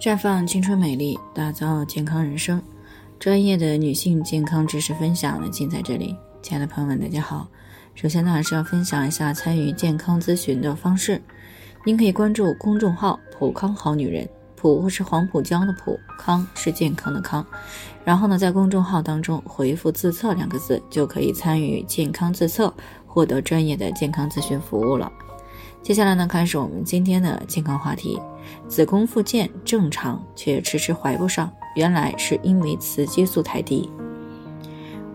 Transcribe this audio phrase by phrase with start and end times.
[0.00, 2.62] 绽放青春美丽，打造健康人生。
[3.18, 6.14] 专业的女性健康知识分享呢，尽在这里。
[6.40, 7.48] 亲爱的朋友们，大家好。
[7.96, 11.20] 首先呢，还是要分享一下参与健康咨询的方式。
[11.84, 17.44] 您可以关注公众号“普康好女人”，普是黄浦江的浦，康是健康的康。
[18.04, 22.72] 然后呢，在公众号当中回复“自测”两个字，就可以参与健康自测，
[23.04, 25.10] 获得专业的健康咨询服务了。
[25.88, 28.20] 接下来呢，开始我们今天的健康话题。
[28.68, 33.90] 子宫复健正常，却迟迟怀不上，原来是因为雌激素太低。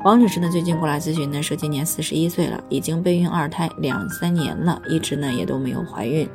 [0.03, 6.27] 王女士呢，最近过来咨询呢，说今年四十一岁了，已经备孕二胎两三年了，一直呢也都没有怀孕，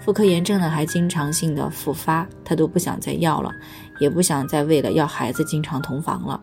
[0.00, 3.52] 妇科炎症呢还经常性的复发，她都不想再要了，
[4.00, 6.40] 也不想再为了要孩子经常同房了。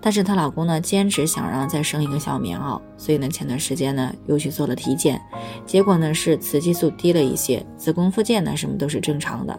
[0.00, 5.20] 但是她老公呢，坚持想让再生一个小棉袄，所以呢，前段时间呢又去做了体检，
[5.64, 9.56] 结果呢是雌激素低了一些，子宫复健呢什么都是正常的。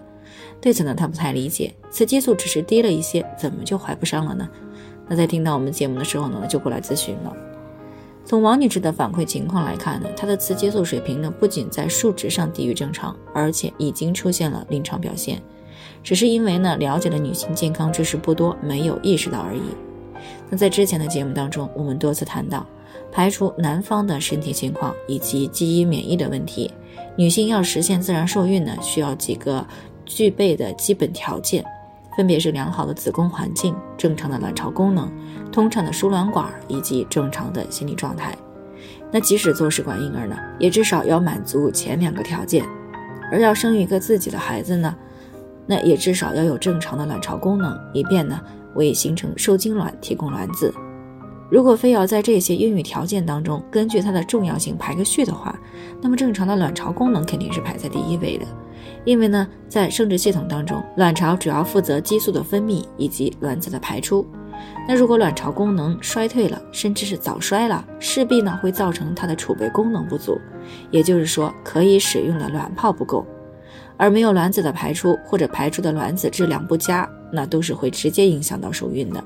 [0.59, 4.45] 对此呢，她不太理解，雌激素只是低了一些，怎么就怀不上了呢？
[5.07, 7.35] 那在听到我们节目的时候呢，就过来咨询了。
[8.25, 15.41] 从王女士的反馈情况来看呢，她的雌激素水平呢不仅在数值上低于正常，而且已经出现了临床表现，
[16.03, 19.61] 只是因为呢了解的女性健康知识不多，没有意识到而已。
[20.49, 22.65] 那在之前的节目当中，我们多次谈到，
[23.13, 26.69] 排除男方的身体情况以及基因免疫的问题，
[27.15, 29.65] 女性要实现自然受孕呢，需要几个
[30.05, 31.63] 具备的基本条件。
[32.17, 35.07] 分别是良好的子宫环境、正常的卵巢功能、
[35.51, 38.35] 通畅的输卵管以及正常的心理状态。
[39.11, 42.65] 那即使做试管婴儿呢，也至少要满足前两个条件。
[43.31, 44.95] 而要生育一个自己的孩子呢，
[45.67, 48.41] 那也至少要有正常的卵巢功能，以便呢
[48.73, 50.73] 为形成受精卵提供卵子。
[51.49, 55.57] 如果非要在这些孕育条件当中根据它的重要性排个序的话，
[56.01, 58.45] 那么正常的卵巢功能肯定是排在第一位的。
[59.05, 64.25] 因为呢，在生殖系统当中，卵巢主要负责激素的分泌以及卵子的排出。
[64.87, 70.37] 那如果卵巢功能衰退了，甚至是早衰了，势必呢会造成它的储备功能不足，
[70.91, 73.25] 也就是说，可以使用的卵泡不够。
[73.95, 79.23] 而没有卵子的排出，或者排出的卵子质量不佳，那都是会直接影响到受孕的。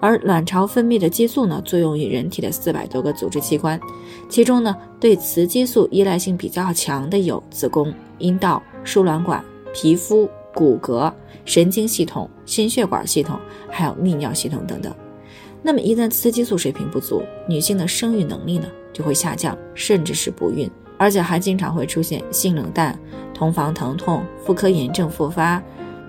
[0.00, 3.80] 而卵巢分泌的激素呢，作用于人体的四百多个组织器官，
[4.28, 8.62] 其中呢，对雌激素依赖性比较强的有子宫、阴道。
[8.84, 9.44] 输卵管、
[9.74, 11.12] 皮肤、骨骼、
[11.44, 13.38] 神经系统、心血管系统，
[13.68, 14.94] 还有泌尿系统等等。
[15.60, 22.98] 那么，一旦雌激素水平不足，女性的生育能力呢就会下降，甚至是不孕，而且还经常会出现性冷淡、
[23.34, 25.62] 同房疼痛、妇科炎症复发、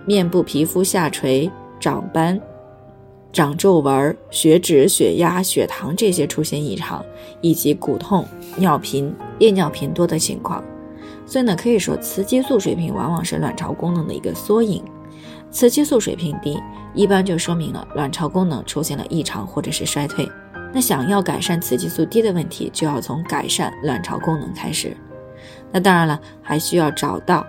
[0.05, 1.51] 面部皮肤下垂、
[1.81, 2.39] 长斑、
[3.31, 7.05] 长皱纹、血脂、血压、血糖这些出现异常，
[7.41, 8.25] 以及骨痛、
[8.57, 10.63] 尿频、夜尿频多的情况。
[11.25, 14.83] 所以呢，可以说雌激素水平往往是卵巢功能的一个缩影。
[15.51, 16.59] 雌激素水平低，
[16.95, 20.27] 一般就说明了卵巢功能出现了异常或者是衰退。
[20.73, 24.95] 那想要改善雌激素低的问题，就要从改善卵巢功能开始。
[25.71, 27.45] 那当然了，还需要找到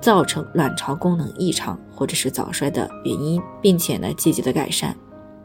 [0.00, 4.96] 造成卵巢功能异常或者是早衰的原因，并且呢积极的改善。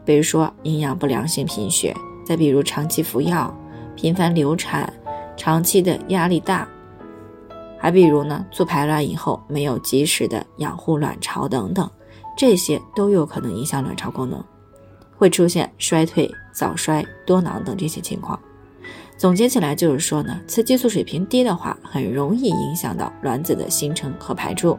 [0.08, 3.54] 比如说营养不良性贫血，再比如长期服药、
[3.94, 4.90] 频繁流产、
[5.36, 6.66] 长期的压力大。
[7.78, 11.86] 还比如呢，做排卵以后没有及时的养护卵巢等等，
[12.38, 14.42] 这些都有可能影响卵巢功能，
[15.14, 18.40] 会出现衰退、早衰、多囊等这些情况。
[19.18, 24.78] 总结起来就是说呢，雌激素水平低的话，很容易影响到卵子的形成和排出，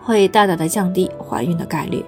[0.00, 2.02] 会大大的降低怀孕的概率。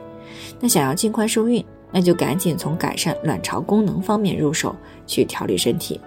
[0.60, 4.74] 那想要尽快受孕，那就赶紧从改善卵巢功能方面入手，
[5.06, 6.00] 去调理身体。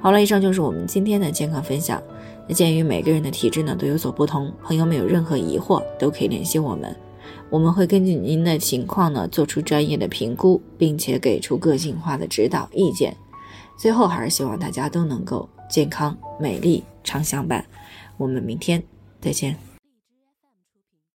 [0.00, 2.02] 好了，以上就是我们今天的健康分享。
[2.46, 6.94] 那鉴于每个人的体质呢都有所不同，朋友们有任何疑惑都可以联系我们，
[7.48, 13.16] 我们会根据您的情况呢做出专业的评估，并且给出个性化的指导意见。
[13.78, 17.64] 最后还是希望大家都能够健康美丽常相伴。
[18.18, 18.82] 我们明天
[19.22, 19.73] 再见。